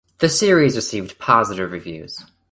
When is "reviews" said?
1.71-2.25